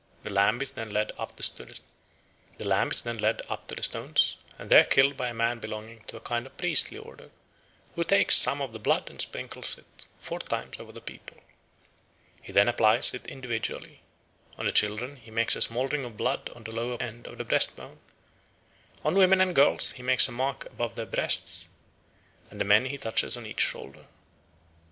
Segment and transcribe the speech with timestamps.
[0.23, 1.75] The lamb is then led up to the
[3.83, 7.29] stones, and there killed by a man belonging to a kind of priestly order,
[7.93, 11.37] who takes some of the blood and sprinkles it four times over the people.
[12.41, 14.01] He then applies it individually.
[14.57, 17.37] On the children he makes a small ring of blood over the lower end of
[17.37, 17.99] the breast bone,
[19.05, 21.69] on women and girls he makes a mark above the breasts,
[22.49, 24.07] and the men he touches on each shoulder.